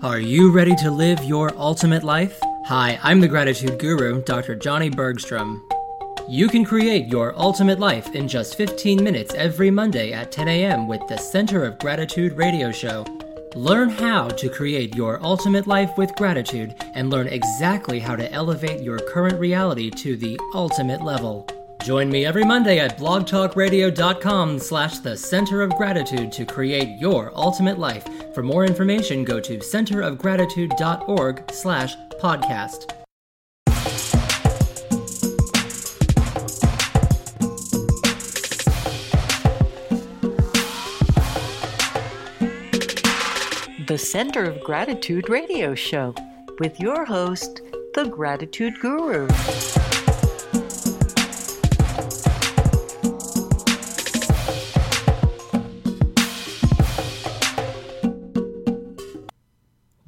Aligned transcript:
Are 0.00 0.20
you 0.20 0.52
ready 0.52 0.76
to 0.76 0.92
live 0.92 1.24
your 1.24 1.50
ultimate 1.58 2.04
life? 2.04 2.38
Hi, 2.66 3.00
I'm 3.02 3.20
the 3.20 3.26
gratitude 3.26 3.80
guru, 3.80 4.22
Dr. 4.22 4.54
Johnny 4.54 4.90
Bergstrom. 4.90 5.68
You 6.28 6.46
can 6.46 6.64
create 6.64 7.08
your 7.08 7.36
ultimate 7.36 7.80
life 7.80 8.14
in 8.14 8.28
just 8.28 8.54
15 8.54 9.02
minutes 9.02 9.34
every 9.34 9.72
Monday 9.72 10.12
at 10.12 10.30
10 10.30 10.46
a.m. 10.46 10.86
with 10.86 11.04
the 11.08 11.16
Center 11.16 11.64
of 11.64 11.80
Gratitude 11.80 12.34
radio 12.34 12.70
show. 12.70 13.04
Learn 13.56 13.88
how 13.88 14.28
to 14.28 14.48
create 14.48 14.94
your 14.94 15.18
ultimate 15.20 15.66
life 15.66 15.90
with 15.98 16.14
gratitude 16.14 16.76
and 16.94 17.10
learn 17.10 17.26
exactly 17.26 17.98
how 17.98 18.14
to 18.14 18.30
elevate 18.30 18.80
your 18.80 19.00
current 19.00 19.40
reality 19.40 19.90
to 19.90 20.16
the 20.16 20.38
ultimate 20.54 21.02
level. 21.02 21.44
Join 21.82 22.08
me 22.08 22.24
every 22.24 22.44
Monday 22.44 22.78
at 22.78 22.98
blogtalkradio.com 22.98 24.60
slash 24.60 24.98
the 24.98 25.16
center 25.16 25.62
of 25.62 25.74
gratitude 25.74 26.30
to 26.32 26.44
create 26.44 27.00
your 27.00 27.32
ultimate 27.34 27.80
life. 27.80 28.06
For 28.34 28.42
more 28.42 28.64
information, 28.64 29.24
go 29.24 29.40
to 29.40 29.58
centerofgratitude.org 29.58 31.50
slash 31.50 31.96
podcast. 32.20 32.94
The 43.86 43.96
Center 43.96 44.44
of 44.44 44.60
Gratitude 44.60 45.30
radio 45.30 45.74
show 45.74 46.14
with 46.58 46.78
your 46.78 47.06
host, 47.06 47.62
the 47.94 48.04
Gratitude 48.04 48.78
Guru. 48.80 49.26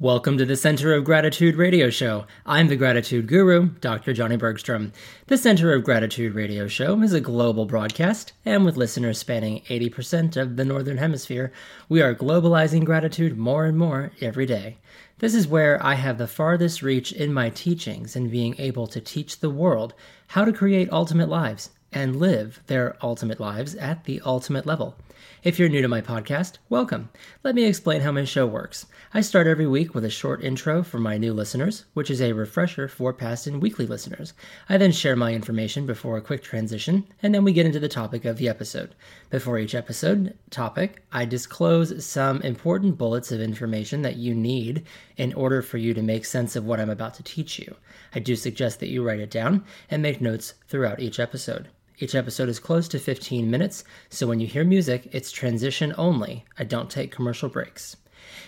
Welcome 0.01 0.39
to 0.39 0.45
the 0.45 0.55
Center 0.55 0.95
of 0.95 1.03
Gratitude 1.03 1.53
radio 1.53 1.91
show. 1.91 2.25
I'm 2.43 2.69
the 2.69 2.75
Gratitude 2.75 3.27
Guru, 3.27 3.67
Dr. 3.81 4.13
Johnny 4.13 4.35
Bergstrom. 4.35 4.93
The 5.27 5.37
Center 5.37 5.73
of 5.73 5.83
Gratitude 5.83 6.33
radio 6.33 6.67
show 6.67 6.99
is 7.03 7.13
a 7.13 7.21
global 7.21 7.67
broadcast, 7.67 8.33
and 8.43 8.65
with 8.65 8.77
listeners 8.77 9.19
spanning 9.19 9.61
80% 9.69 10.37
of 10.37 10.55
the 10.55 10.65
Northern 10.65 10.97
Hemisphere, 10.97 11.53
we 11.87 12.01
are 12.01 12.15
globalizing 12.15 12.83
gratitude 12.83 13.37
more 13.37 13.65
and 13.65 13.77
more 13.77 14.11
every 14.21 14.47
day. 14.47 14.79
This 15.19 15.35
is 15.35 15.47
where 15.47 15.77
I 15.85 15.93
have 15.93 16.17
the 16.17 16.25
farthest 16.25 16.81
reach 16.81 17.11
in 17.11 17.31
my 17.31 17.51
teachings 17.51 18.15
in 18.15 18.31
being 18.31 18.55
able 18.57 18.87
to 18.87 19.01
teach 19.01 19.39
the 19.39 19.51
world 19.51 19.93
how 20.29 20.45
to 20.45 20.51
create 20.51 20.91
ultimate 20.91 21.29
lives 21.29 21.69
and 21.91 22.15
live 22.15 22.61
their 22.67 22.95
ultimate 23.01 23.39
lives 23.39 23.75
at 23.75 24.05
the 24.05 24.21
ultimate 24.25 24.65
level. 24.65 24.97
If 25.43 25.57
you're 25.57 25.69
new 25.69 25.81
to 25.81 25.87
my 25.87 26.01
podcast, 26.01 26.57
welcome. 26.69 27.09
Let 27.43 27.55
me 27.55 27.65
explain 27.65 28.01
how 28.01 28.11
my 28.11 28.25
show 28.25 28.45
works. 28.45 28.85
I 29.13 29.21
start 29.21 29.47
every 29.47 29.65
week 29.65 29.95
with 29.95 30.05
a 30.05 30.09
short 30.09 30.43
intro 30.43 30.83
for 30.83 30.99
my 30.99 31.17
new 31.17 31.33
listeners, 31.33 31.85
which 31.95 32.11
is 32.11 32.21
a 32.21 32.33
refresher 32.33 32.87
for 32.87 33.11
past 33.11 33.47
and 33.47 33.61
weekly 33.61 33.87
listeners. 33.87 34.33
I 34.69 34.77
then 34.77 34.91
share 34.91 35.15
my 35.15 35.33
information 35.33 35.87
before 35.87 36.17
a 36.17 36.21
quick 36.21 36.43
transition, 36.43 37.07
and 37.23 37.33
then 37.33 37.43
we 37.43 37.53
get 37.53 37.65
into 37.65 37.79
the 37.79 37.89
topic 37.89 38.23
of 38.23 38.37
the 38.37 38.49
episode. 38.49 38.93
Before 39.31 39.57
each 39.57 39.73
episode 39.73 40.37
topic, 40.51 41.03
I 41.11 41.25
disclose 41.25 42.05
some 42.05 42.41
important 42.41 42.97
bullets 42.99 43.31
of 43.31 43.41
information 43.41 44.03
that 44.03 44.17
you 44.17 44.35
need 44.35 44.85
in 45.17 45.33
order 45.33 45.63
for 45.63 45.77
you 45.79 45.95
to 45.95 46.03
make 46.03 46.25
sense 46.25 46.55
of 46.55 46.65
what 46.65 46.79
I'm 46.79 46.89
about 46.91 47.15
to 47.15 47.23
teach 47.23 47.57
you. 47.57 47.75
I 48.13 48.19
do 48.19 48.35
suggest 48.35 48.79
that 48.79 48.89
you 48.89 49.03
write 49.03 49.19
it 49.19 49.31
down 49.31 49.65
and 49.89 50.01
make 50.03 50.21
notes 50.21 50.53
throughout 50.67 50.99
each 50.99 51.19
episode. 51.19 51.69
Each 52.01 52.15
episode 52.15 52.49
is 52.49 52.57
close 52.57 52.87
to 52.87 52.97
15 52.97 53.51
minutes, 53.51 53.83
so 54.09 54.25
when 54.25 54.39
you 54.39 54.47
hear 54.47 54.63
music, 54.63 55.07
it's 55.11 55.31
transition 55.31 55.93
only. 55.99 56.45
I 56.57 56.63
don't 56.63 56.89
take 56.89 57.11
commercial 57.11 57.47
breaks. 57.47 57.95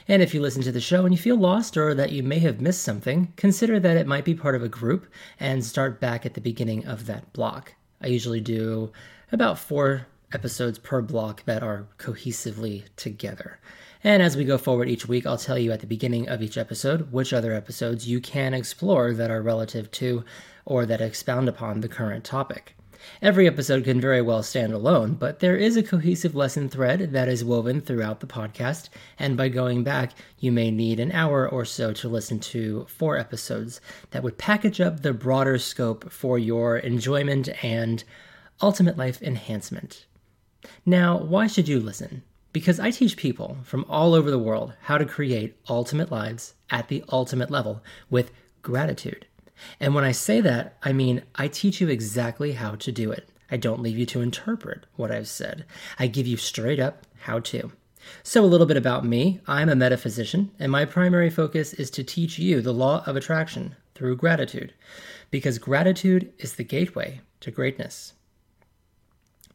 And 0.07 0.23
if 0.23 0.33
you 0.33 0.41
listen 0.41 0.63
to 0.63 0.71
the 0.71 0.81
show 0.81 1.05
and 1.05 1.13
you 1.13 1.19
feel 1.19 1.37
lost 1.37 1.77
or 1.77 1.93
that 1.93 2.11
you 2.11 2.23
may 2.23 2.39
have 2.39 2.61
missed 2.61 2.81
something, 2.81 3.31
consider 3.35 3.79
that 3.79 3.95
it 3.95 4.07
might 4.07 4.25
be 4.25 4.33
part 4.33 4.55
of 4.55 4.63
a 4.63 4.67
group 4.67 5.05
and 5.39 5.63
start 5.63 5.99
back 5.99 6.25
at 6.25 6.33
the 6.33 6.41
beginning 6.41 6.87
of 6.87 7.05
that 7.05 7.31
block. 7.31 7.75
I 8.01 8.07
usually 8.07 8.41
do 8.41 8.91
about 9.31 9.59
four 9.59 10.07
episodes 10.33 10.79
per 10.79 11.03
block 11.03 11.45
that 11.45 11.61
are 11.61 11.85
cohesively 11.99 12.85
together. 12.95 13.59
And 14.03 14.23
as 14.23 14.35
we 14.35 14.45
go 14.45 14.57
forward 14.57 14.89
each 14.89 15.07
week, 15.07 15.27
I'll 15.27 15.37
tell 15.37 15.59
you 15.59 15.71
at 15.71 15.79
the 15.79 15.85
beginning 15.85 16.27
of 16.27 16.41
each 16.41 16.57
episode 16.57 17.11
which 17.11 17.31
other 17.31 17.53
episodes 17.53 18.07
you 18.07 18.19
can 18.19 18.55
explore 18.55 19.13
that 19.13 19.29
are 19.29 19.43
relative 19.43 19.91
to 19.91 20.25
or 20.65 20.87
that 20.87 21.01
expound 21.01 21.47
upon 21.47 21.81
the 21.81 21.87
current 21.87 22.23
topic. 22.23 22.75
Every 23.21 23.47
episode 23.47 23.83
can 23.83 24.01
very 24.01 24.21
well 24.21 24.43
stand 24.43 24.73
alone, 24.73 25.13
but 25.13 25.39
there 25.39 25.55
is 25.55 25.77
a 25.77 25.83
cohesive 25.83 26.35
lesson 26.35 26.69
thread 26.69 27.11
that 27.11 27.27
is 27.27 27.43
woven 27.43 27.81
throughout 27.81 28.19
the 28.19 28.27
podcast, 28.27 28.89
and 29.17 29.37
by 29.37 29.49
going 29.49 29.83
back, 29.83 30.11
you 30.39 30.51
may 30.51 30.71
need 30.71 30.99
an 30.99 31.11
hour 31.11 31.47
or 31.47 31.65
so 31.65 31.93
to 31.93 32.09
listen 32.09 32.39
to 32.39 32.85
four 32.89 33.17
episodes 33.17 33.81
that 34.11 34.23
would 34.23 34.37
package 34.37 34.81
up 34.81 35.01
the 35.01 35.13
broader 35.13 35.57
scope 35.57 36.11
for 36.11 36.37
your 36.37 36.77
enjoyment 36.77 37.49
and 37.63 38.03
ultimate 38.61 38.97
life 38.97 39.21
enhancement. 39.21 40.05
Now, 40.85 41.17
why 41.17 41.47
should 41.47 41.67
you 41.67 41.79
listen? 41.79 42.23
Because 42.51 42.79
I 42.79 42.91
teach 42.91 43.17
people 43.17 43.57
from 43.63 43.85
all 43.89 44.13
over 44.13 44.29
the 44.29 44.39
world 44.39 44.73
how 44.81 44.97
to 44.97 45.05
create 45.05 45.57
ultimate 45.67 46.11
lives 46.11 46.53
at 46.69 46.87
the 46.87 47.03
ultimate 47.09 47.49
level 47.49 47.83
with 48.09 48.31
gratitude. 48.61 49.25
And 49.79 49.93
when 49.93 50.03
I 50.03 50.11
say 50.11 50.41
that, 50.41 50.77
I 50.83 50.93
mean 50.93 51.23
I 51.35 51.47
teach 51.47 51.81
you 51.81 51.89
exactly 51.89 52.53
how 52.53 52.75
to 52.75 52.91
do 52.91 53.11
it. 53.11 53.29
I 53.51 53.57
don't 53.57 53.81
leave 53.81 53.97
you 53.97 54.05
to 54.07 54.21
interpret 54.21 54.85
what 54.95 55.11
I've 55.11 55.27
said. 55.27 55.65
I 55.99 56.07
give 56.07 56.25
you 56.25 56.37
straight 56.37 56.79
up 56.79 57.05
how 57.19 57.39
to. 57.39 57.71
So, 58.21 58.43
a 58.43 58.47
little 58.47 58.67
bit 58.67 58.77
about 58.77 59.05
me. 59.05 59.39
I'm 59.47 59.69
a 59.69 59.75
metaphysician, 59.75 60.51
and 60.59 60.71
my 60.71 60.85
primary 60.85 61.29
focus 61.29 61.73
is 61.73 61.89
to 61.91 62.03
teach 62.03 62.37
you 62.37 62.61
the 62.61 62.73
law 62.73 63.03
of 63.05 63.15
attraction 63.15 63.75
through 63.95 64.17
gratitude, 64.17 64.73
because 65.31 65.57
gratitude 65.57 66.33
is 66.37 66.55
the 66.55 66.63
gateway 66.63 67.21
to 67.39 67.51
greatness. 67.51 68.13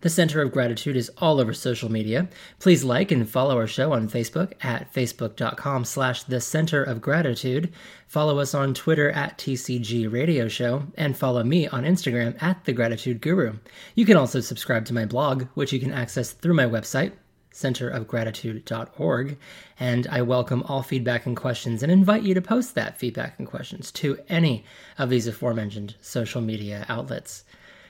The 0.01 0.09
Center 0.09 0.41
of 0.41 0.53
Gratitude 0.53 0.95
is 0.95 1.11
all 1.19 1.41
over 1.41 1.53
social 1.53 1.91
media. 1.91 2.29
Please 2.61 2.85
like 2.85 3.11
and 3.11 3.29
follow 3.29 3.57
our 3.57 3.67
show 3.67 3.93
on 3.93 4.09
Facebook 4.09 4.53
at 4.61 4.95
facebook.com 4.95 5.85
slash 5.85 6.23
the 6.23 6.41
Center 6.41 6.85
of 6.85 7.01
Gratitude. 7.01 7.73
Follow 8.07 8.39
us 8.39 8.55
on 8.55 8.75
Twitter 8.75 9.11
at 9.11 9.39
TCG 9.39 10.11
Radio 10.11 10.47
Show, 10.47 10.85
and 10.97 11.17
follow 11.17 11.43
me 11.43 11.67
on 11.67 11.83
Instagram 11.83 12.41
at 12.41 12.65
The 12.65 12.73
Gratitude 12.73 13.21
Guru. 13.21 13.55
You 13.97 14.07
can 14.07 14.17
also 14.17 14.39
subscribe 14.39 14.85
to 14.85 14.95
my 14.95 15.05
blog, 15.05 15.47
which 15.55 15.73
you 15.73 15.81
can 15.81 15.93
access 15.93 16.31
through 16.31 16.55
my 16.55 16.67
website, 16.67 17.11
centerofgratitude.org, 17.53 19.37
and 19.81 20.07
I 20.07 20.23
welcome 20.23 20.63
all 20.69 20.85
feedback 20.85 21.27
and 21.27 21.37
questions 21.37 21.83
and 21.83 21.91
invite 21.91 22.23
you 22.23 22.35
to 22.35 22.41
post 22.41 22.77
that 22.77 22.99
feedback 23.01 23.37
and 23.41 23.49
questions 23.49 23.91
to 23.93 24.21
any 24.29 24.65
of 24.97 25.11
these 25.11 25.27
aforementioned 25.27 25.97
social 26.01 26.41
media 26.41 26.87
outlets. 26.89 27.43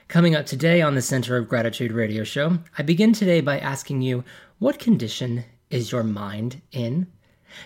Coming 0.09 0.33
up 0.35 0.47
today 0.47 0.81
on 0.81 0.95
the 0.95 1.03
Center 1.03 1.37
of 1.37 1.47
Gratitude 1.47 1.91
radio 1.91 2.23
show, 2.23 2.57
I 2.75 2.81
begin 2.81 3.13
today 3.13 3.41
by 3.41 3.59
asking 3.59 4.01
you 4.01 4.23
what 4.57 4.79
condition 4.79 5.45
is 5.69 5.91
your 5.91 6.01
mind 6.01 6.63
in? 6.71 7.05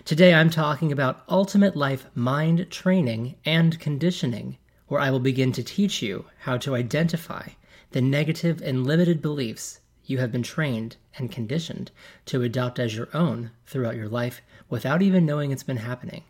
Today 0.04 0.34
I'm 0.34 0.50
talking 0.50 0.92
about 0.92 1.24
ultimate 1.30 1.78
life 1.78 2.06
mind 2.16 2.70
training 2.70 3.36
and 3.46 3.80
conditioning, 3.80 4.58
where 4.88 5.00
I 5.00 5.10
will 5.10 5.22
begin 5.22 5.54
to 5.54 5.64
teach 5.64 6.02
you 6.02 6.26
how 6.40 6.58
to 6.58 6.76
identify 6.76 7.48
the 7.92 8.02
negative 8.02 8.62
and 8.62 8.86
limited 8.86 9.22
beliefs 9.22 9.80
you 10.04 10.18
have 10.18 10.34
been 10.34 10.44
trained 10.44 10.98
and 11.18 11.32
conditioned 11.32 11.92
to 12.26 12.42
adopt 12.42 12.78
as 12.78 12.94
your 12.94 13.08
own 13.14 13.52
throughout 13.66 13.96
your 13.96 14.10
life 14.10 14.42
without 14.70 15.02
even 15.02 15.26
knowing 15.26 15.52
it's 15.52 15.64
been 15.64 15.78
happening. 15.78 16.24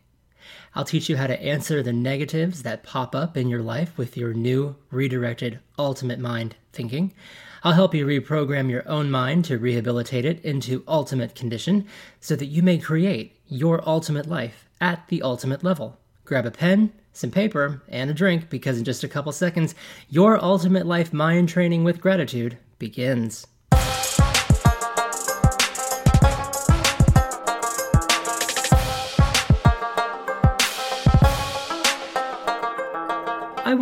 I'll 0.75 0.85
teach 0.85 1.09
you 1.09 1.17
how 1.17 1.27
to 1.27 1.41
answer 1.41 1.81
the 1.81 1.93
negatives 1.93 2.63
that 2.63 2.83
pop 2.83 3.15
up 3.15 3.37
in 3.37 3.47
your 3.47 3.61
life 3.61 3.97
with 3.97 4.17
your 4.17 4.33
new 4.33 4.75
redirected 4.91 5.59
ultimate 5.77 6.19
mind 6.19 6.55
thinking. 6.71 7.13
I'll 7.63 7.73
help 7.73 7.93
you 7.93 8.05
reprogram 8.05 8.69
your 8.69 8.87
own 8.89 9.09
mind 9.09 9.45
to 9.45 9.57
rehabilitate 9.57 10.25
it 10.25 10.43
into 10.43 10.83
ultimate 10.87 11.35
condition 11.35 11.87
so 12.19 12.35
that 12.35 12.47
you 12.47 12.61
may 12.61 12.77
create 12.77 13.39
your 13.47 13.87
ultimate 13.87 14.27
life 14.27 14.67
at 14.81 15.07
the 15.07 15.21
ultimate 15.21 15.63
level. 15.63 15.97
Grab 16.25 16.45
a 16.45 16.51
pen, 16.51 16.91
some 17.13 17.31
paper, 17.31 17.81
and 17.87 18.09
a 18.09 18.13
drink 18.13 18.49
because 18.49 18.77
in 18.77 18.83
just 18.83 19.03
a 19.03 19.07
couple 19.07 19.31
seconds, 19.31 19.75
your 20.09 20.43
ultimate 20.43 20.85
life 20.85 21.13
mind 21.13 21.49
training 21.49 21.83
with 21.83 22.01
gratitude 22.01 22.57
begins. 22.79 23.47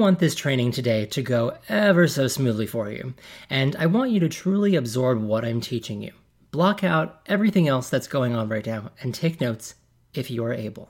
Want 0.01 0.17
this 0.17 0.33
training 0.33 0.71
today 0.71 1.05
to 1.05 1.21
go 1.21 1.55
ever 1.69 2.07
so 2.07 2.27
smoothly 2.27 2.65
for 2.65 2.89
you, 2.89 3.13
and 3.51 3.75
I 3.75 3.85
want 3.85 4.09
you 4.09 4.19
to 4.21 4.29
truly 4.29 4.75
absorb 4.75 5.21
what 5.21 5.45
I'm 5.45 5.61
teaching 5.61 6.01
you. 6.01 6.11
Block 6.49 6.83
out 6.83 7.21
everything 7.27 7.67
else 7.67 7.87
that's 7.87 8.07
going 8.07 8.35
on 8.35 8.49
right 8.49 8.65
now 8.65 8.89
and 9.01 9.13
take 9.13 9.39
notes 9.39 9.75
if 10.15 10.31
you 10.31 10.43
are 10.43 10.53
able. 10.53 10.89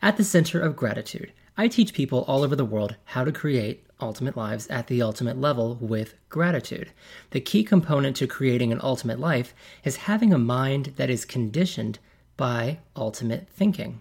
At 0.00 0.16
the 0.16 0.24
Center 0.24 0.62
of 0.62 0.76
Gratitude, 0.76 1.34
I 1.58 1.68
teach 1.68 1.92
people 1.92 2.24
all 2.26 2.42
over 2.42 2.56
the 2.56 2.64
world 2.64 2.96
how 3.04 3.22
to 3.22 3.32
create 3.32 3.86
ultimate 4.00 4.34
lives 4.34 4.66
at 4.68 4.86
the 4.86 5.02
ultimate 5.02 5.38
level 5.38 5.76
with 5.78 6.14
gratitude. 6.30 6.90
The 7.32 7.40
key 7.42 7.62
component 7.62 8.16
to 8.16 8.26
creating 8.26 8.72
an 8.72 8.80
ultimate 8.82 9.20
life 9.20 9.54
is 9.84 9.96
having 10.08 10.32
a 10.32 10.38
mind 10.38 10.94
that 10.96 11.10
is 11.10 11.26
conditioned 11.26 11.98
by 12.38 12.78
ultimate 12.96 13.46
thinking. 13.50 14.00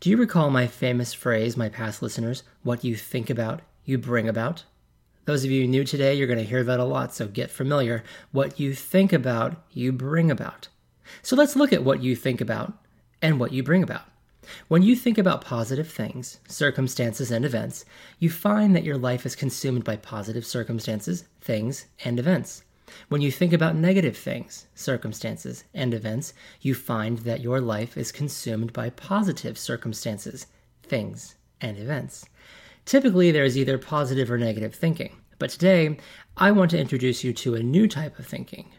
Do 0.00 0.10
you 0.10 0.16
recall 0.16 0.50
my 0.50 0.66
famous 0.66 1.12
phrase, 1.12 1.56
my 1.56 1.68
past 1.68 2.02
listeners, 2.02 2.42
what 2.62 2.84
you 2.84 2.96
think 2.96 3.30
about, 3.30 3.60
you 3.84 3.98
bring 3.98 4.28
about? 4.28 4.64
Those 5.24 5.44
of 5.44 5.50
you 5.50 5.66
new 5.66 5.84
today, 5.84 6.14
you're 6.14 6.26
going 6.26 6.38
to 6.38 6.44
hear 6.44 6.64
that 6.64 6.80
a 6.80 6.84
lot, 6.84 7.12
so 7.12 7.28
get 7.28 7.50
familiar. 7.50 8.02
What 8.32 8.58
you 8.58 8.74
think 8.74 9.12
about, 9.12 9.56
you 9.72 9.92
bring 9.92 10.30
about. 10.30 10.68
So 11.22 11.36
let's 11.36 11.56
look 11.56 11.72
at 11.72 11.84
what 11.84 12.02
you 12.02 12.16
think 12.16 12.40
about 12.40 12.72
and 13.20 13.38
what 13.38 13.52
you 13.52 13.62
bring 13.62 13.82
about. 13.82 14.04
When 14.68 14.82
you 14.82 14.96
think 14.96 15.18
about 15.18 15.44
positive 15.44 15.90
things, 15.90 16.40
circumstances, 16.48 17.30
and 17.30 17.44
events, 17.44 17.84
you 18.18 18.30
find 18.30 18.74
that 18.74 18.84
your 18.84 18.96
life 18.96 19.26
is 19.26 19.36
consumed 19.36 19.84
by 19.84 19.96
positive 19.96 20.46
circumstances, 20.46 21.24
things, 21.40 21.86
and 22.04 22.18
events. 22.18 22.62
When 23.08 23.20
you 23.20 23.30
think 23.30 23.52
about 23.52 23.76
negative 23.76 24.16
things, 24.16 24.66
circumstances, 24.74 25.64
and 25.74 25.94
events, 25.94 26.34
you 26.60 26.74
find 26.74 27.18
that 27.18 27.40
your 27.40 27.60
life 27.60 27.96
is 27.96 28.12
consumed 28.12 28.72
by 28.72 28.90
positive 28.90 29.58
circumstances, 29.58 30.46
things, 30.82 31.36
and 31.60 31.78
events. 31.78 32.26
Typically, 32.84 33.30
there 33.30 33.44
is 33.44 33.58
either 33.58 33.78
positive 33.78 34.30
or 34.30 34.38
negative 34.38 34.74
thinking, 34.74 35.16
but 35.38 35.50
today 35.50 35.98
I 36.36 36.50
want 36.52 36.70
to 36.70 36.80
introduce 36.80 37.22
you 37.22 37.32
to 37.34 37.54
a 37.54 37.62
new 37.62 37.86
type 37.86 38.18
of 38.18 38.26
thinking, 38.26 38.70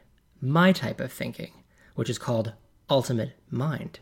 my 0.41 0.71
type 0.71 0.99
of 0.99 1.11
thinking, 1.11 1.51
which 1.95 2.09
is 2.09 2.17
called 2.17 2.53
ultimate 2.89 3.33
mind. 3.49 3.99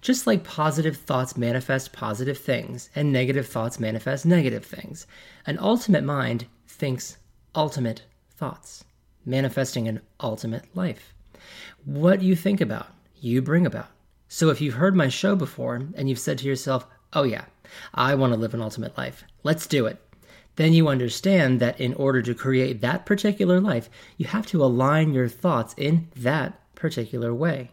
Just 0.00 0.26
like 0.26 0.44
positive 0.44 0.96
thoughts 0.96 1.36
manifest 1.36 1.92
positive 1.92 2.38
things 2.38 2.88
and 2.94 3.12
negative 3.12 3.46
thoughts 3.46 3.78
manifest 3.78 4.24
negative 4.24 4.64
things, 4.64 5.06
an 5.46 5.58
ultimate 5.58 6.04
mind 6.04 6.46
thinks 6.66 7.18
ultimate 7.54 8.02
thoughts, 8.30 8.84
manifesting 9.26 9.88
an 9.88 10.00
ultimate 10.20 10.64
life. 10.74 11.14
What 11.84 12.22
you 12.22 12.34
think 12.34 12.60
about, 12.60 12.88
you 13.20 13.42
bring 13.42 13.66
about. 13.66 13.88
So 14.28 14.50
if 14.50 14.60
you've 14.60 14.74
heard 14.74 14.96
my 14.96 15.08
show 15.08 15.36
before 15.36 15.76
and 15.94 16.08
you've 16.08 16.18
said 16.18 16.38
to 16.38 16.46
yourself, 16.46 16.86
oh 17.12 17.22
yeah, 17.22 17.44
I 17.92 18.14
want 18.14 18.32
to 18.32 18.38
live 18.38 18.54
an 18.54 18.62
ultimate 18.62 18.96
life, 18.96 19.24
let's 19.42 19.66
do 19.66 19.86
it. 19.86 20.00
Then 20.56 20.72
you 20.72 20.88
understand 20.88 21.60
that 21.60 21.80
in 21.80 21.94
order 21.94 22.22
to 22.22 22.34
create 22.34 22.80
that 22.80 23.06
particular 23.06 23.60
life, 23.60 23.90
you 24.16 24.26
have 24.26 24.46
to 24.46 24.64
align 24.64 25.12
your 25.12 25.28
thoughts 25.28 25.74
in 25.76 26.08
that 26.16 26.60
particular 26.74 27.34
way. 27.34 27.72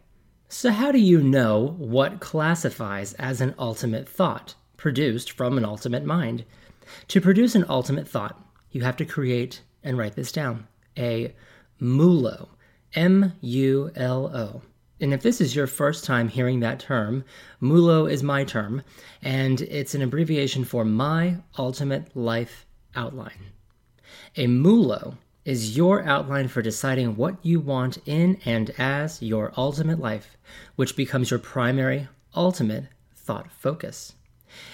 So, 0.50 0.72
how 0.72 0.92
do 0.92 0.98
you 0.98 1.22
know 1.22 1.76
what 1.78 2.20
classifies 2.20 3.14
as 3.14 3.40
an 3.40 3.56
ultimate 3.58 4.10
thought 4.10 4.56
produced 4.78 5.32
from 5.32 5.58
an 5.58 5.64
ultimate 5.64 6.04
mind? 6.04 6.44
To 7.10 7.22
produce 7.22 7.56
an 7.56 7.66
ultimate 7.70 8.08
thought, 8.08 8.44
you 8.72 8.82
have 8.82 8.98
to 8.98 9.06
create 9.06 9.62
and 9.84 9.98
write 9.98 10.16
this 10.16 10.32
down 10.32 10.68
a 10.98 11.34
MULO. 11.80 12.50
M 12.94 13.34
U 13.40 13.92
L 13.96 14.26
O. 14.36 14.62
And 15.00 15.14
if 15.14 15.22
this 15.22 15.42
is 15.42 15.56
your 15.56 15.68
first 15.68 16.04
time 16.04 16.28
hearing 16.28 16.60
that 16.60 16.80
term, 16.80 17.24
MULO 17.60 18.06
is 18.06 18.22
my 18.22 18.44
term, 18.44 18.84
and 19.22 19.62
it's 19.62 19.96
an 19.96 20.02
abbreviation 20.02 20.64
for 20.64 20.86
My 20.86 21.38
Ultimate 21.58 22.16
Life 22.16 22.66
Outline. 22.96 23.48
A 24.36 24.46
MULO 24.46 25.18
is 25.44 25.76
your 25.76 26.04
outline 26.04 26.48
for 26.48 26.62
deciding 26.62 27.16
what 27.16 27.44
you 27.44 27.60
want 27.60 27.98
in 28.06 28.38
and 28.46 28.70
as 28.78 29.22
your 29.24 29.54
ultimate 29.58 30.00
life, 30.00 30.38
which 30.76 30.96
becomes 30.96 31.32
your 31.32 31.40
primary, 31.40 32.08
ultimate 32.36 32.86
thought 33.16 33.52
focus. 33.52 34.14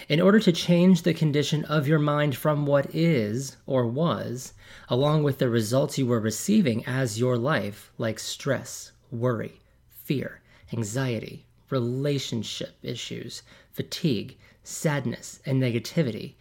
In 0.09 0.21
order 0.21 0.39
to 0.39 0.51
change 0.51 1.01
the 1.01 1.13
condition 1.13 1.65
of 1.65 1.88
your 1.88 2.00
mind 2.00 2.35
from 2.35 2.65
what 2.65 2.94
is 2.95 3.57
or 3.65 3.85
was, 3.85 4.53
along 4.89 5.24
with 5.24 5.38
the 5.38 5.50
results 5.50 5.97
you 5.97 6.06
were 6.06 6.19
receiving 6.19 6.85
as 6.85 7.19
your 7.19 7.38
life, 7.38 7.91
like 7.97 8.19
stress, 8.19 8.91
worry, 9.12 9.59
fear, 9.89 10.41
anxiety, 10.74 11.45
relationship 11.69 12.75
issues, 12.81 13.44
fatigue, 13.71 14.38
sadness, 14.63 15.39
and 15.45 15.62
negativity, 15.62 16.33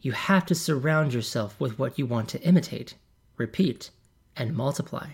you 0.00 0.12
have 0.12 0.46
to 0.46 0.54
surround 0.54 1.12
yourself 1.12 1.58
with 1.60 1.78
what 1.78 1.98
you 1.98 2.06
want 2.06 2.28
to 2.28 2.42
imitate 2.42 2.94
repeat, 3.36 3.90
and 4.36 4.56
multiply. 4.56 5.08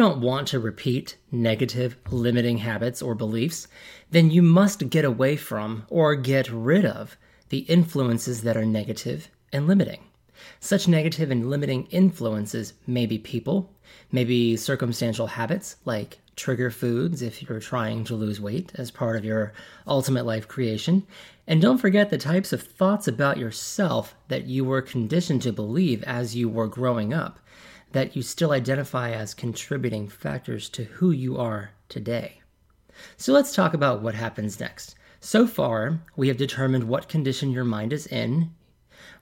Don't 0.00 0.22
want 0.22 0.48
to 0.48 0.58
repeat 0.58 1.18
negative, 1.30 1.94
limiting 2.10 2.56
habits 2.56 3.02
or 3.02 3.14
beliefs, 3.14 3.68
then 4.10 4.30
you 4.30 4.40
must 4.40 4.88
get 4.88 5.04
away 5.04 5.36
from 5.36 5.84
or 5.90 6.16
get 6.16 6.50
rid 6.50 6.86
of 6.86 7.18
the 7.50 7.58
influences 7.58 8.40
that 8.40 8.56
are 8.56 8.64
negative 8.64 9.28
and 9.52 9.66
limiting. 9.66 10.02
Such 10.58 10.88
negative 10.88 11.30
and 11.30 11.50
limiting 11.50 11.84
influences 11.90 12.72
may 12.86 13.04
be 13.04 13.18
people, 13.18 13.74
may 14.10 14.24
be 14.24 14.56
circumstantial 14.56 15.26
habits 15.26 15.76
like 15.84 16.18
trigger 16.34 16.70
foods 16.70 17.20
if 17.20 17.42
you're 17.42 17.60
trying 17.60 18.02
to 18.04 18.14
lose 18.14 18.40
weight 18.40 18.72
as 18.76 18.90
part 18.90 19.16
of 19.16 19.24
your 19.26 19.52
ultimate 19.86 20.24
life 20.24 20.48
creation. 20.48 21.06
And 21.46 21.60
don't 21.60 21.76
forget 21.76 22.08
the 22.08 22.16
types 22.16 22.54
of 22.54 22.62
thoughts 22.62 23.06
about 23.06 23.36
yourself 23.36 24.14
that 24.28 24.46
you 24.46 24.64
were 24.64 24.80
conditioned 24.80 25.42
to 25.42 25.52
believe 25.52 26.02
as 26.04 26.34
you 26.34 26.48
were 26.48 26.68
growing 26.68 27.12
up, 27.12 27.38
that 27.92 28.14
you 28.16 28.22
still 28.22 28.52
identify 28.52 29.10
as 29.10 29.34
contributing 29.34 30.08
factors 30.08 30.68
to 30.70 30.84
who 30.84 31.10
you 31.10 31.36
are 31.36 31.70
today. 31.88 32.40
So 33.16 33.32
let's 33.32 33.54
talk 33.54 33.74
about 33.74 34.02
what 34.02 34.14
happens 34.14 34.60
next. 34.60 34.94
So 35.20 35.46
far, 35.46 36.00
we 36.16 36.28
have 36.28 36.36
determined 36.36 36.84
what 36.84 37.08
condition 37.08 37.50
your 37.50 37.64
mind 37.64 37.92
is 37.92 38.06
in 38.06 38.50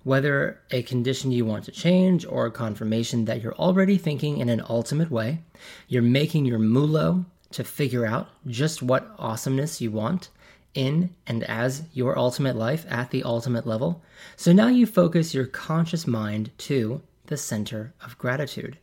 whether 0.05 0.61
a 0.71 0.83
condition 0.83 1.33
you 1.33 1.45
want 1.45 1.65
to 1.65 1.73
change 1.73 2.25
or 2.25 2.47
a 2.47 2.51
confirmation 2.51 3.25
that 3.25 3.43
you're 3.43 3.55
already 3.57 3.99
thinking 3.99 4.39
in 4.39 4.49
an 4.49 4.63
ultimate 4.69 5.11
way. 5.11 5.43
You're 5.89 6.03
making 6.03 6.47
your 6.47 6.59
MULO 6.59 7.25
to 7.53 7.65
figure 7.65 8.07
out 8.07 8.29
just 8.47 8.83
what 8.83 9.11
awesomeness 9.19 9.81
you 9.81 9.91
want 9.91 10.31
in 10.75 11.15
and 11.27 11.43
as 11.45 11.83
your 11.93 12.19
ultimate 12.19 12.57
life 12.57 12.87
at 12.89 13.11
the 13.11 13.23
ultimate 13.23 13.67
level. 13.67 14.03
So 14.37 14.53
now 14.53 14.69
you 14.69 14.87
focus 14.87 15.35
your 15.35 15.47
conscious 15.47 16.07
mind 16.07 16.51
to 16.59 17.03
the 17.29 17.37
center 17.37 17.95
of 18.05 18.19
gratitude. 18.19 18.79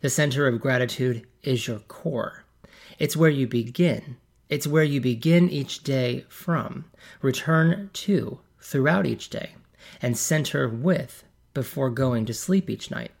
The 0.00 0.10
center 0.10 0.48
of 0.48 0.60
gratitude 0.60 1.26
is 1.42 1.66
your 1.66 1.80
core. 1.80 2.44
It's 2.98 3.16
where 3.16 3.30
you 3.30 3.46
begin. 3.46 4.16
It's 4.48 4.66
where 4.66 4.84
you 4.84 5.00
begin 5.00 5.50
each 5.50 5.82
day 5.82 6.24
from, 6.28 6.86
return 7.20 7.90
to 7.92 8.40
throughout 8.60 9.06
each 9.06 9.28
day 9.28 9.54
and 10.00 10.16
center 10.16 10.68
with 10.68 11.24
before 11.52 11.90
going 11.90 12.26
to 12.26 12.34
sleep 12.34 12.70
each 12.70 12.90
night. 12.90 13.12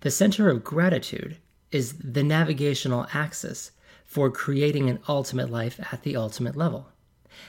The 0.00 0.10
center 0.10 0.48
of 0.48 0.64
gratitude 0.64 1.36
is 1.70 1.94
the 1.98 2.22
navigational 2.22 3.06
axis 3.12 3.72
for 4.04 4.30
creating 4.30 4.90
an 4.90 4.98
ultimate 5.08 5.50
life 5.50 5.80
at 5.92 6.02
the 6.02 6.16
ultimate 6.16 6.56
level. 6.56 6.88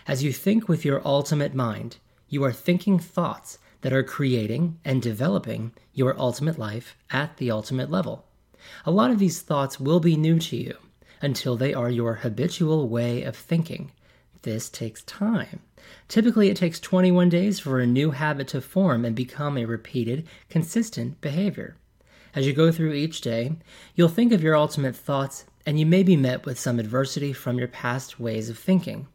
As 0.07 0.23
you 0.23 0.31
think 0.31 0.67
with 0.67 0.85
your 0.85 1.05
ultimate 1.05 1.53
mind, 1.53 1.97
you 2.29 2.43
are 2.43 2.53
thinking 2.53 2.99
thoughts 2.99 3.59
that 3.83 3.93
are 3.93 4.03
creating 4.03 4.79
and 4.83 5.01
developing 5.01 5.71
your 5.93 6.19
ultimate 6.19 6.57
life 6.57 6.95
at 7.11 7.37
the 7.37 7.51
ultimate 7.51 7.91
level. 7.91 8.25
A 8.85 8.91
lot 8.91 9.11
of 9.11 9.19
these 9.19 9.41
thoughts 9.41 9.79
will 9.79 9.99
be 9.99 10.15
new 10.15 10.39
to 10.39 10.55
you 10.55 10.77
until 11.21 11.55
they 11.55 11.73
are 11.73 11.89
your 11.89 12.15
habitual 12.15 12.89
way 12.89 13.23
of 13.23 13.35
thinking. 13.35 13.91
This 14.41 14.69
takes 14.69 15.03
time. 15.03 15.59
Typically, 16.07 16.49
it 16.49 16.57
takes 16.57 16.79
21 16.79 17.29
days 17.29 17.59
for 17.59 17.79
a 17.79 17.85
new 17.85 18.11
habit 18.11 18.47
to 18.49 18.61
form 18.61 19.03
and 19.03 19.15
become 19.15 19.57
a 19.57 19.65
repeated, 19.65 20.27
consistent 20.49 21.19
behavior. 21.21 21.75
As 22.33 22.47
you 22.47 22.53
go 22.53 22.71
through 22.71 22.93
each 22.93 23.21
day, 23.21 23.57
you'll 23.95 24.09
think 24.09 24.31
of 24.31 24.41
your 24.41 24.55
ultimate 24.55 24.95
thoughts, 24.95 25.45
and 25.65 25.79
you 25.79 25.85
may 25.85 26.03
be 26.03 26.15
met 26.15 26.45
with 26.45 26.59
some 26.59 26.79
adversity 26.79 27.31
from 27.31 27.57
your 27.57 27.67
past 27.67 28.19
ways 28.19 28.49
of 28.49 28.57
thinking. 28.57 29.07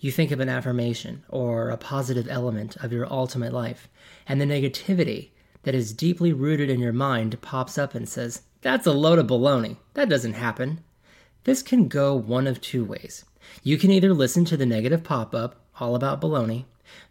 You 0.00 0.10
think 0.10 0.30
of 0.30 0.40
an 0.40 0.48
affirmation 0.48 1.24
or 1.28 1.70
a 1.70 1.76
positive 1.76 2.28
element 2.28 2.76
of 2.76 2.92
your 2.92 3.10
ultimate 3.12 3.52
life, 3.52 3.88
and 4.26 4.40
the 4.40 4.44
negativity 4.44 5.30
that 5.62 5.74
is 5.74 5.92
deeply 5.92 6.32
rooted 6.32 6.70
in 6.70 6.80
your 6.80 6.92
mind 6.92 7.40
pops 7.42 7.76
up 7.76 7.94
and 7.94 8.08
says, 8.08 8.42
That's 8.62 8.86
a 8.86 8.92
load 8.92 9.18
of 9.18 9.26
baloney. 9.26 9.78
That 9.94 10.08
doesn't 10.08 10.34
happen. 10.34 10.84
This 11.44 11.62
can 11.62 11.88
go 11.88 12.14
one 12.14 12.46
of 12.46 12.60
two 12.60 12.84
ways. 12.84 13.24
You 13.62 13.78
can 13.78 13.90
either 13.90 14.12
listen 14.12 14.44
to 14.46 14.56
the 14.56 14.66
negative 14.66 15.04
pop 15.04 15.34
up 15.34 15.64
all 15.78 15.94
about 15.94 16.20
baloney, 16.20 16.64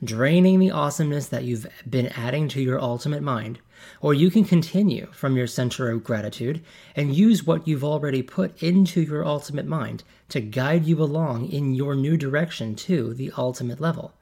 draining 0.04 0.60
the 0.60 0.72
awesomeness 0.72 1.28
that 1.28 1.44
you've 1.44 1.68
been 1.90 2.08
adding 2.08 2.48
to 2.50 2.62
your 2.62 2.82
ultimate 2.82 3.22
mind, 3.22 3.60
or 4.02 4.14
you 4.14 4.32
can 4.32 4.44
continue 4.44 5.08
from 5.12 5.36
your 5.36 5.48
center 5.48 5.90
of 5.90 6.04
gratitude 6.04 6.64
and 6.96 7.16
use 7.16 7.46
what 7.46 7.68
you've 7.68 7.84
already 7.84 8.22
put 8.22 8.62
into 8.62 9.02
your 9.02 9.26
ultimate 9.26 9.66
mind 9.66 10.04
to 10.30 10.40
guide 10.40 10.86
you 10.86 11.02
along 11.02 11.50
in 11.50 11.74
your 11.74 11.96
new 11.96 12.18
direction 12.18 12.76
to 12.76 13.14
the 13.14 13.32
ultimate 13.38 13.80
level. 13.80 14.14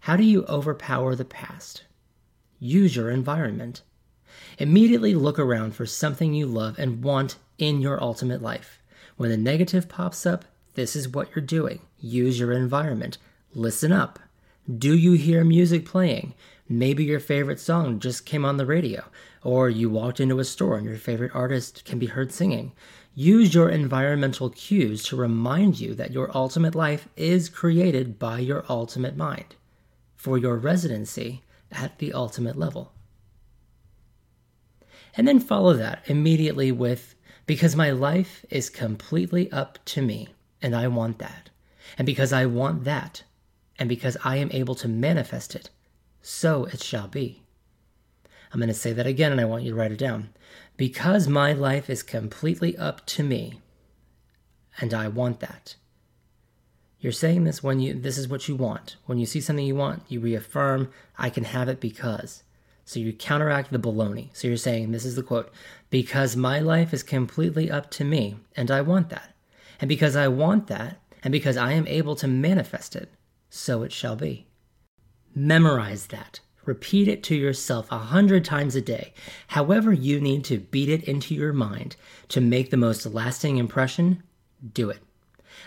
How 0.00 0.16
do 0.16 0.24
you 0.24 0.44
overpower 0.46 1.14
the 1.14 1.24
past? 1.24 1.84
Use 2.58 2.96
your 2.96 3.10
environment. 3.10 3.82
Immediately 4.58 5.14
look 5.14 5.38
around 5.38 5.74
for 5.74 5.86
something 5.86 6.32
you 6.32 6.46
love 6.46 6.78
and 6.78 7.02
want 7.02 7.36
in 7.58 7.80
your 7.80 8.02
ultimate 8.02 8.42
life. 8.42 8.80
When 9.16 9.30
the 9.30 9.36
negative 9.36 9.88
pops 9.88 10.26
up, 10.26 10.44
this 10.74 10.94
is 10.94 11.08
what 11.08 11.34
you're 11.34 11.44
doing. 11.44 11.80
Use 11.98 12.38
your 12.38 12.52
environment. 12.52 13.18
Listen 13.54 13.92
up. 13.92 14.18
Do 14.74 14.96
you 14.96 15.12
hear 15.12 15.44
music 15.44 15.84
playing? 15.84 16.34
Maybe 16.68 17.04
your 17.04 17.20
favorite 17.20 17.60
song 17.60 18.00
just 18.00 18.26
came 18.26 18.44
on 18.44 18.56
the 18.56 18.66
radio, 18.66 19.04
or 19.44 19.70
you 19.70 19.88
walked 19.88 20.18
into 20.18 20.40
a 20.40 20.44
store 20.44 20.76
and 20.76 20.84
your 20.84 20.96
favorite 20.96 21.30
artist 21.32 21.84
can 21.84 22.00
be 22.00 22.06
heard 22.06 22.32
singing. 22.32 22.72
Use 23.14 23.54
your 23.54 23.68
environmental 23.68 24.50
cues 24.50 25.04
to 25.04 25.14
remind 25.14 25.78
you 25.78 25.94
that 25.94 26.10
your 26.10 26.36
ultimate 26.36 26.74
life 26.74 27.08
is 27.14 27.48
created 27.48 28.18
by 28.18 28.40
your 28.40 28.64
ultimate 28.68 29.16
mind 29.16 29.54
for 30.16 30.36
your 30.36 30.56
residency 30.56 31.44
at 31.70 31.98
the 31.98 32.12
ultimate 32.12 32.58
level. 32.58 32.92
And 35.16 35.28
then 35.28 35.38
follow 35.38 35.74
that 35.74 36.02
immediately 36.06 36.72
with, 36.72 37.14
because 37.46 37.76
my 37.76 37.92
life 37.92 38.44
is 38.50 38.68
completely 38.68 39.48
up 39.52 39.78
to 39.84 40.02
me, 40.02 40.34
and 40.60 40.74
I 40.74 40.88
want 40.88 41.20
that. 41.20 41.50
And 41.96 42.04
because 42.04 42.32
I 42.32 42.46
want 42.46 42.82
that, 42.82 43.22
and 43.78 43.88
because 43.88 44.16
I 44.24 44.36
am 44.36 44.50
able 44.52 44.74
to 44.76 44.88
manifest 44.88 45.54
it, 45.54 45.70
so 46.22 46.64
it 46.64 46.82
shall 46.82 47.08
be. 47.08 47.42
I'm 48.52 48.60
going 48.60 48.68
to 48.68 48.74
say 48.74 48.92
that 48.92 49.06
again, 49.06 49.32
and 49.32 49.40
I 49.40 49.44
want 49.44 49.64
you 49.64 49.70
to 49.70 49.76
write 49.76 49.92
it 49.92 49.98
down. 49.98 50.30
Because 50.76 51.28
my 51.28 51.52
life 51.52 51.90
is 51.90 52.02
completely 52.02 52.76
up 52.76 53.04
to 53.06 53.22
me, 53.22 53.60
and 54.80 54.94
I 54.94 55.08
want 55.08 55.40
that. 55.40 55.76
You're 57.00 57.12
saying 57.12 57.44
this 57.44 57.62
when 57.62 57.80
you 57.80 57.94
this 57.94 58.18
is 58.18 58.28
what 58.28 58.48
you 58.48 58.56
want. 58.56 58.96
When 59.06 59.18
you 59.18 59.26
see 59.26 59.40
something 59.40 59.64
you 59.64 59.74
want, 59.74 60.02
you 60.08 60.20
reaffirm, 60.20 60.90
I 61.18 61.30
can 61.30 61.44
have 61.44 61.68
it 61.68 61.80
because. 61.80 62.42
So 62.84 63.00
you 63.00 63.12
counteract 63.12 63.72
the 63.72 63.78
baloney. 63.78 64.28
So 64.32 64.48
you're 64.48 64.56
saying, 64.56 64.92
this 64.92 65.04
is 65.04 65.16
the 65.16 65.22
quote, 65.22 65.52
because 65.90 66.36
my 66.36 66.60
life 66.60 66.94
is 66.94 67.02
completely 67.02 67.70
up 67.70 67.90
to 67.92 68.04
me, 68.04 68.36
and 68.56 68.70
I 68.70 68.80
want 68.80 69.10
that. 69.10 69.34
And 69.80 69.88
because 69.88 70.16
I 70.16 70.28
want 70.28 70.68
that, 70.68 71.00
and 71.22 71.32
because 71.32 71.56
I 71.56 71.72
am 71.72 71.86
able 71.88 72.14
to 72.16 72.28
manifest 72.28 72.94
it, 72.94 73.10
so 73.50 73.82
it 73.82 73.92
shall 73.92 74.16
be. 74.16 74.46
Memorize 75.34 76.06
that. 76.06 76.40
Repeat 76.64 77.06
it 77.06 77.22
to 77.24 77.36
yourself 77.36 77.86
a 77.92 77.98
hundred 77.98 78.44
times 78.44 78.74
a 78.74 78.80
day, 78.80 79.12
however 79.48 79.92
you 79.92 80.20
need 80.20 80.44
to 80.44 80.58
beat 80.58 80.88
it 80.88 81.04
into 81.04 81.34
your 81.34 81.52
mind 81.52 81.94
to 82.28 82.40
make 82.40 82.70
the 82.70 82.76
most 82.76 83.06
lasting 83.06 83.56
impression, 83.56 84.22
do 84.72 84.90
it. 84.90 84.98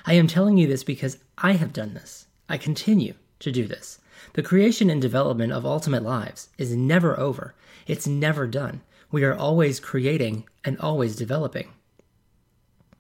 I 0.06 0.14
am 0.14 0.28
telling 0.28 0.58
you 0.58 0.68
this 0.68 0.84
because 0.84 1.20
I 1.38 1.54
have 1.54 1.72
done 1.72 1.94
this. 1.94 2.28
I 2.50 2.58
continue 2.58 3.14
to 3.40 3.52
do 3.52 3.66
this. 3.66 4.00
The 4.34 4.44
creation 4.44 4.90
and 4.90 5.02
development 5.02 5.54
of 5.54 5.66
ultimate 5.66 6.04
lives 6.04 6.50
is 6.58 6.76
never 6.76 7.18
over. 7.18 7.56
It's 7.88 8.08
never 8.08 8.46
done. 8.46 8.82
We 9.12 9.24
are 9.24 9.36
always 9.36 9.80
creating 9.80 10.46
and 10.66 10.78
always 10.80 11.16
developing. 11.16 11.70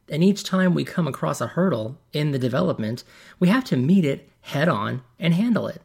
And 0.07 0.23
each 0.23 0.43
time 0.43 0.73
we 0.73 0.85
come 0.85 1.07
across 1.07 1.41
a 1.41 1.47
hurdle 1.47 1.97
in 2.13 2.31
the 2.31 2.39
development, 2.39 3.03
we 3.39 3.49
have 3.49 3.65
to 3.65 3.77
meet 3.77 4.05
it 4.05 4.28
head 4.41 4.69
on 4.69 5.01
and 5.19 5.33
handle 5.33 5.67
it. 5.67 5.81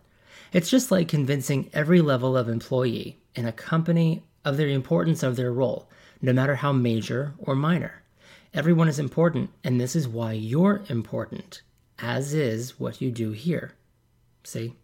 It's 0.52 0.70
just 0.70 0.90
like 0.90 1.08
convincing 1.08 1.70
every 1.72 2.00
level 2.00 2.36
of 2.36 2.48
employee 2.48 3.18
in 3.34 3.46
a 3.46 3.52
company 3.52 4.22
of 4.44 4.56
the 4.56 4.68
importance 4.68 5.22
of 5.22 5.36
their 5.36 5.52
role, 5.52 5.88
no 6.22 6.32
matter 6.32 6.56
how 6.56 6.72
major 6.72 7.34
or 7.38 7.54
minor. 7.54 8.02
Everyone 8.52 8.88
is 8.88 9.00
important, 9.00 9.50
and 9.64 9.80
this 9.80 9.96
is 9.96 10.06
why 10.06 10.32
you're 10.32 10.84
important, 10.88 11.62
as 11.98 12.34
is 12.34 12.78
what 12.78 13.00
you 13.00 13.10
do 13.10 13.32
here. 13.32 13.72
See? 14.44 14.74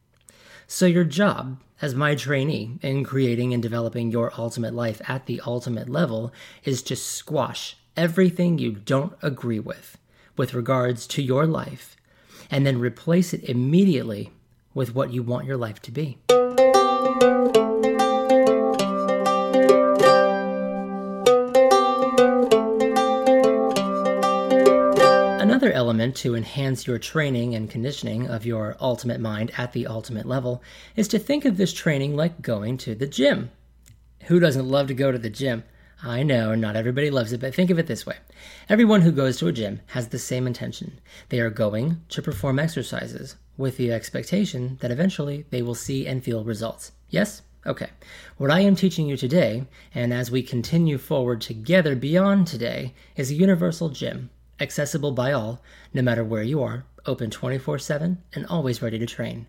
So, 0.67 0.87
your 0.87 1.05
job 1.05 1.61
as 1.83 1.95
my 1.95 2.15
trainee 2.15 2.79
in 2.83 3.05
creating 3.05 3.55
and 3.55 3.63
developing 3.63 4.11
your 4.11 4.33
ultimate 4.37 4.75
life 4.75 5.01
at 5.09 5.27
the 5.27 5.41
ultimate 5.47 5.89
level 5.89 6.33
is 6.65 6.83
to 6.83 6.97
squash 6.97 7.77
everything 7.97 8.59
you 8.59 8.73
don't 8.73 9.15
agree 9.23 9.61
with 9.61 9.99
with 10.37 10.55
regards 10.55 11.07
to 11.07 11.23
your 11.23 11.47
life 11.47 11.97
and 12.51 12.67
then 12.67 12.79
replace 12.79 13.33
it 13.33 13.45
immediately 13.45 14.33
with 14.75 14.95
what 14.95 15.13
you 15.13 15.23
want 15.23 15.47
your 15.47 15.57
life 15.57 15.81
to 15.83 15.91
be. 15.91 16.19
Another 25.41 25.73
element 25.73 26.17
to 26.17 26.35
enhance 26.35 26.87
your 26.87 26.99
training 26.99 27.55
and 27.55 27.71
conditioning 27.71 28.29
of 28.29 28.47
your 28.47 28.77
ultimate 28.81 29.21
mind 29.21 29.51
at 29.59 29.73
the 29.73 29.87
ultimate 29.87 30.25
level 30.25 30.63
is 30.97 31.09
to 31.09 31.19
think 31.19 31.45
of 31.45 31.57
this 31.57 31.73
training 31.73 32.17
like 32.17 32.41
going 32.41 32.79
to 32.79 32.95
the 32.95 33.07
gym. 33.07 33.51
Who 34.25 34.41
doesn't 34.41 34.69
love 34.69 34.87
to 34.89 34.95
go 34.95 35.13
to 35.13 35.19
the 35.19 35.29
gym? 35.29 35.65
I 36.03 36.23
know 36.23 36.55
not 36.55 36.77
everybody 36.77 37.11
loves 37.11 37.35
it, 37.35 37.43
but 37.43 37.55
think 37.55 37.69
of 37.69 37.79
it 37.79 37.87
this 37.87 38.07
way. 38.07 38.17
Everyone 38.71 39.03
who 39.03 39.13
goes 39.13 39.37
to 39.37 39.49
a 39.49 39.53
gym 39.53 39.81
has 39.89 40.09
the 40.09 40.19
same 40.19 40.47
intention. 40.47 40.99
They 41.29 41.41
are 41.41 41.51
going 41.51 42.01
to 42.09 42.23
perform 42.23 42.59
exercises 42.59 43.37
with 43.59 43.77
the 43.77 43.93
expectation 43.93 44.79
that 44.81 44.91
eventually 44.91 45.45
they 45.51 45.61
will 45.61 45.75
see 45.75 46.07
and 46.07 46.25
feel 46.25 46.43
results. 46.43 46.93
Yes? 47.11 47.43
Okay. 47.67 47.91
What 48.39 48.51
I 48.51 48.61
am 48.61 48.77
teaching 48.77 49.09
you 49.09 49.19
today, 49.19 49.67
and 49.95 50.15
as 50.15 50.31
we 50.31 50.43
continue 50.43 50.97
forward 50.97 51.43
together 51.43 51.95
beyond 51.95 52.47
today, 52.47 52.95
is 53.15 53.31
a 53.31 53.35
universal 53.35 53.91
gym, 53.91 54.31
accessible 54.59 55.13
by 55.13 55.33
all, 55.33 55.61
no 55.93 56.01
matter 56.01 56.25
where 56.25 56.43
you 56.43 56.63
are, 56.63 56.87
open 57.05 57.29
24 57.29 57.79
7, 57.79 58.23
and 58.33 58.47
always 58.47 58.81
ready 58.81 58.99
to 58.99 59.05
train. 59.05 59.47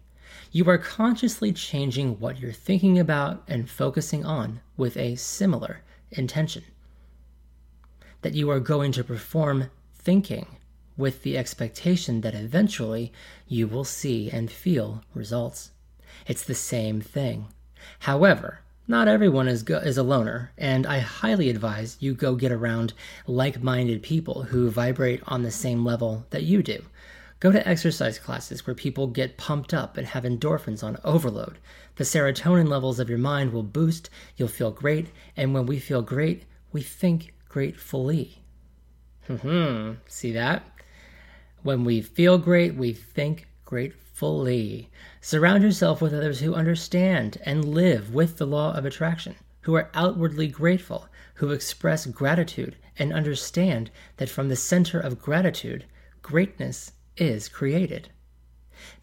You 0.51 0.69
are 0.69 0.77
consciously 0.77 1.53
changing 1.53 2.19
what 2.19 2.39
you're 2.39 2.51
thinking 2.51 2.99
about 2.99 3.41
and 3.47 3.69
focusing 3.69 4.25
on 4.25 4.59
with 4.75 4.97
a 4.97 5.15
similar 5.15 5.81
intention. 6.11 6.63
That 8.21 8.35
you 8.35 8.49
are 8.49 8.59
going 8.59 8.91
to 8.93 9.03
perform 9.03 9.69
thinking 9.93 10.57
with 10.97 11.23
the 11.23 11.37
expectation 11.37 12.21
that 12.21 12.35
eventually 12.35 13.11
you 13.47 13.67
will 13.67 13.83
see 13.83 14.29
and 14.29 14.51
feel 14.51 15.03
results. 15.13 15.71
It's 16.27 16.43
the 16.43 16.55
same 16.55 17.01
thing. 17.01 17.47
However, 17.99 18.59
not 18.87 19.07
everyone 19.07 19.47
is, 19.47 19.63
go- 19.63 19.77
is 19.77 19.97
a 19.97 20.03
loner, 20.03 20.51
and 20.57 20.85
I 20.85 20.99
highly 20.99 21.49
advise 21.49 21.97
you 21.99 22.13
go 22.13 22.35
get 22.35 22.51
around 22.51 22.93
like 23.25 23.63
minded 23.63 24.03
people 24.03 24.43
who 24.43 24.69
vibrate 24.69 25.21
on 25.25 25.43
the 25.43 25.51
same 25.51 25.85
level 25.85 26.25
that 26.31 26.43
you 26.43 26.61
do. 26.61 26.83
Go 27.41 27.51
to 27.51 27.67
exercise 27.67 28.19
classes 28.19 28.67
where 28.67 28.75
people 28.75 29.07
get 29.07 29.35
pumped 29.35 29.73
up 29.73 29.97
and 29.97 30.05
have 30.05 30.25
endorphins 30.25 30.83
on 30.83 30.99
overload. 31.03 31.57
The 31.95 32.03
serotonin 32.03 32.67
levels 32.67 32.99
of 32.99 33.09
your 33.09 33.17
mind 33.17 33.51
will 33.51 33.63
boost, 33.63 34.11
you'll 34.37 34.47
feel 34.47 34.69
great, 34.69 35.07
and 35.35 35.51
when 35.51 35.65
we 35.65 35.79
feel 35.79 36.03
great, 36.03 36.43
we 36.71 36.83
think 36.83 37.33
gratefully. 37.49 38.43
Hmm, 39.25 39.93
see 40.05 40.31
that? 40.33 40.61
When 41.63 41.83
we 41.83 42.01
feel 42.01 42.37
great, 42.37 42.75
we 42.75 42.93
think 42.93 43.47
gratefully. 43.65 44.91
Surround 45.19 45.63
yourself 45.63 45.99
with 45.99 46.13
others 46.13 46.41
who 46.41 46.53
understand 46.53 47.39
and 47.43 47.65
live 47.65 48.13
with 48.13 48.37
the 48.37 48.45
law 48.45 48.71
of 48.75 48.85
attraction, 48.85 49.33
who 49.61 49.73
are 49.73 49.89
outwardly 49.95 50.47
grateful, 50.47 51.07
who 51.33 51.49
express 51.49 52.05
gratitude 52.05 52.75
and 52.99 53.11
understand 53.11 53.89
that 54.17 54.29
from 54.29 54.47
the 54.47 54.55
center 54.55 54.99
of 54.99 55.19
gratitude, 55.19 55.85
greatness 56.21 56.91
is 57.17 57.49
created. 57.49 58.09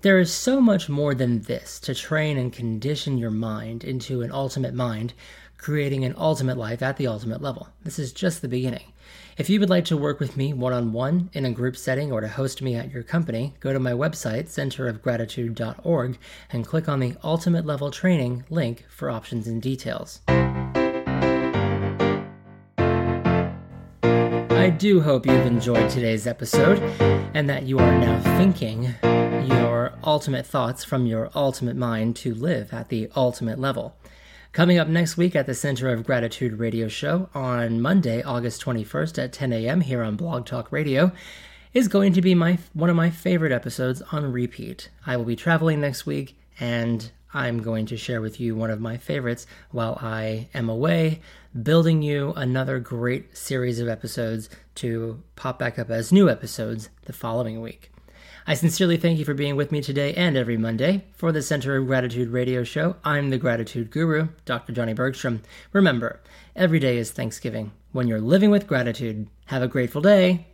There 0.01 0.19
is 0.19 0.33
so 0.33 0.61
much 0.61 0.89
more 0.89 1.15
than 1.15 1.43
this 1.43 1.79
to 1.81 1.95
train 1.95 2.37
and 2.37 2.53
condition 2.53 3.19
your 3.19 3.31
mind 3.31 3.85
into 3.85 4.23
an 4.23 4.33
ultimate 4.33 4.75
mind, 4.75 5.15
creating 5.57 6.05
an 6.05 6.15
ultimate 6.17 6.57
life 6.57 6.83
at 6.83 6.97
the 6.97 7.07
ultimate 7.07 7.43
level. 7.43 7.69
This 7.83 7.99
is 7.99 8.13
just 8.13 8.43
the 8.43 8.49
beginning. 8.49 8.93
If 9.37 9.49
you 9.49 9.61
would 9.61 9.71
like 9.71 9.85
to 9.87 9.97
work 9.97 10.19
with 10.21 10.37
me 10.37 10.53
one 10.53 10.73
on 10.73 10.93
one 10.93 11.31
in 11.33 11.45
a 11.45 11.53
group 11.53 11.77
setting 11.77 12.11
or 12.11 12.21
to 12.21 12.29
host 12.29 12.61
me 12.61 12.75
at 12.75 12.91
your 12.91 13.03
company, 13.03 13.55
go 13.61 13.73
to 13.73 13.79
my 13.79 13.93
website, 13.93 14.47
centerofgratitude.org, 14.47 16.19
and 16.51 16.67
click 16.67 16.89
on 16.89 17.01
the 17.01 17.17
Ultimate 17.23 17.65
Level 17.65 17.91
Training 17.91 18.45
link 18.51 18.85
for 18.89 19.11
options 19.11 19.47
and 19.47 19.63
details. 19.63 20.21
I 24.69 24.71
do 24.71 25.01
hope 25.01 25.25
you've 25.25 25.47
enjoyed 25.47 25.89
today's 25.89 26.27
episode 26.27 26.79
and 27.33 27.49
that 27.49 27.63
you 27.63 27.79
are 27.79 27.99
now 27.99 28.21
thinking 28.37 28.95
your 29.49 29.95
ultimate 30.05 30.45
thoughts 30.45 30.85
from 30.85 31.07
your 31.07 31.31
ultimate 31.35 31.75
mind 31.75 32.17
to 32.17 32.35
live 32.35 32.71
at 32.75 32.91
the 32.91 33.09
ultimate 33.17 33.59
level. 33.59 33.97
Coming 34.53 34.79
up 34.79 34.87
next 34.87 35.17
week 35.17 35.35
at 35.35 35.47
the 35.47 35.55
Center 35.55 35.89
of 35.89 36.05
Gratitude 36.05 36.59
radio 36.59 36.87
show 36.87 37.31
on 37.35 37.81
Monday, 37.81 38.23
August 38.23 38.63
21st 38.63 39.25
at 39.25 39.33
10 39.33 39.55
a.m. 39.55 39.81
here 39.81 40.03
on 40.03 40.17
Blog 40.17 40.45
Talk 40.45 40.71
Radio 40.71 41.13
is 41.73 41.89
going 41.89 42.13
to 42.13 42.21
be 42.21 42.35
my 42.35 42.59
one 42.75 42.91
of 42.91 42.97
my 42.97 43.09
favorite 43.09 43.53
episodes 43.53 44.03
on 44.13 44.31
repeat. 44.31 44.91
I 45.07 45.17
will 45.17 45.25
be 45.25 45.35
traveling 45.35 45.81
next 45.81 46.05
week 46.05 46.37
and 46.61 47.11
I'm 47.33 47.63
going 47.63 47.87
to 47.87 47.97
share 47.97 48.21
with 48.21 48.41
you 48.41 48.55
one 48.55 48.71
of 48.71 48.81
my 48.81 48.97
favorites 48.97 49.47
while 49.71 49.99
I 50.01 50.49
am 50.55 50.69
away, 50.69 51.21
building 51.63 52.03
you 52.03 52.33
another 52.37 52.79
great 52.79 53.37
series 53.37 53.81
of 53.81 53.89
episodes 53.89 54.49
to 54.77 55.23
pop 55.37 55.59
back 55.59 55.79
up 55.79 55.91
as 55.91 56.13
new 56.13 56.29
episodes 56.29 56.91
the 57.07 57.13
following 57.13 57.61
week. 57.61 57.91
I 58.47 58.55
sincerely 58.55 58.97
thank 58.97 59.19
you 59.19 59.25
for 59.25 59.35
being 59.35 59.57
with 59.57 59.73
me 59.73 59.83
today 59.83 60.15
and 60.15 60.37
every 60.37 60.57
Monday 60.57 61.05
for 61.15 61.33
the 61.33 61.43
Center 61.43 61.77
of 61.77 61.87
Gratitude 61.87 62.31
radio 62.31 62.65
show. 62.65 62.97
I'm 63.05 63.31
the 63.31 63.39
Gratitude 63.39 63.91
Guru, 63.91 64.29
Dr. 64.45 64.73
Johnny 64.73 64.95
Bergstrom. 64.95 65.43
Remember, 65.73 66.21
every 66.57 66.79
day 66.79 66.97
is 66.97 67.11
Thanksgiving. 67.11 67.73
When 67.93 68.09
you're 68.09 68.21
living 68.21 68.51
with 68.51 68.67
gratitude, 68.67 69.29
have 69.47 69.63
a 69.63 69.69
grateful 69.69 70.01
day 70.01 70.47